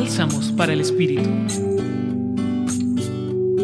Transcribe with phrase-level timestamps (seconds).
[0.00, 1.28] Bálsamos para el Espíritu.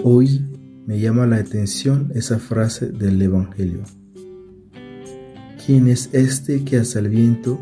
[0.03, 0.45] Hoy
[0.85, 3.85] me llama la atención esa frase del Evangelio.
[5.65, 7.61] ¿Quién es este que hace el viento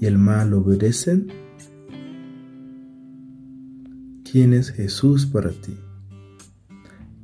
[0.00, 1.28] y el mal obedecen?
[4.24, 5.76] ¿Quién es Jesús para ti?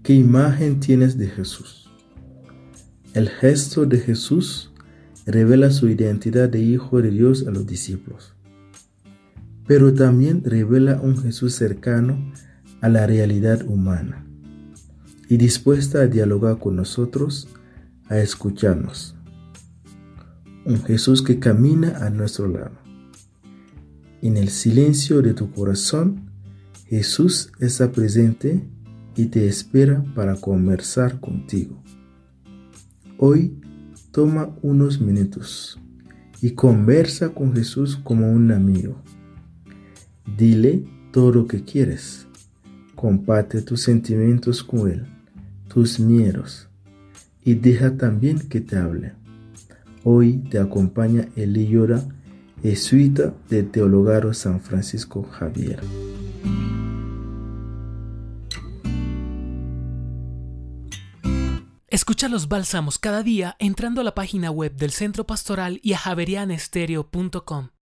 [0.03, 1.91] ¿Qué imagen tienes de Jesús?
[3.14, 4.71] El gesto de Jesús
[5.25, 8.34] revela su identidad de Hijo de Dios a los discípulos,
[9.67, 12.32] pero también revela un Jesús cercano
[12.81, 14.27] a la realidad humana
[15.29, 17.49] y dispuesta a dialogar con nosotros,
[18.08, 19.17] a escucharnos.
[20.67, 22.79] Un Jesús que camina a nuestro lado.
[24.22, 26.31] En el silencio de tu corazón,
[26.86, 28.63] Jesús está presente
[29.17, 31.83] y te espera para conversar contigo.
[33.19, 33.61] Hoy
[34.11, 35.78] toma unos minutos
[36.41, 39.03] y conversa con Jesús como un amigo.
[40.27, 42.27] Dile todo lo que quieres.
[42.94, 45.06] Comparte tus sentimientos con Él,
[45.69, 46.69] tus miedos,
[47.44, 49.12] y deja también que te hable.
[50.03, 52.03] Hoy te acompaña Eli Llora,
[52.62, 55.81] jesuita de Teologaro San Francisco Javier.
[61.88, 65.98] Escucha los bálsamos cada día entrando a la página web del Centro Pastoral y a
[65.98, 67.73] javerianestereo.com.